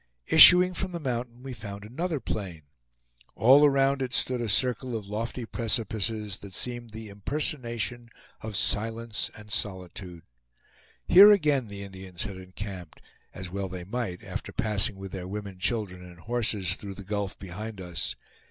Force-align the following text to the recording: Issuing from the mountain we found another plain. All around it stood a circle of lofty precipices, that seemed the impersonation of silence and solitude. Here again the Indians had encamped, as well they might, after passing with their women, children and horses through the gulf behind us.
Issuing 0.25 0.73
from 0.73 0.93
the 0.93 0.99
mountain 0.99 1.43
we 1.43 1.53
found 1.53 1.85
another 1.85 2.19
plain. 2.19 2.63
All 3.35 3.63
around 3.63 4.01
it 4.01 4.13
stood 4.15 4.41
a 4.41 4.49
circle 4.49 4.95
of 4.95 5.07
lofty 5.07 5.45
precipices, 5.45 6.39
that 6.39 6.55
seemed 6.55 6.89
the 6.89 7.07
impersonation 7.09 8.09
of 8.41 8.55
silence 8.55 9.29
and 9.37 9.51
solitude. 9.51 10.23
Here 11.05 11.31
again 11.31 11.67
the 11.67 11.83
Indians 11.83 12.23
had 12.23 12.37
encamped, 12.37 12.99
as 13.35 13.51
well 13.51 13.69
they 13.69 13.83
might, 13.83 14.23
after 14.23 14.51
passing 14.51 14.95
with 14.95 15.11
their 15.11 15.27
women, 15.27 15.59
children 15.59 16.03
and 16.03 16.21
horses 16.21 16.73
through 16.73 16.95
the 16.95 17.03
gulf 17.03 17.37
behind 17.37 17.79
us. 17.79 18.15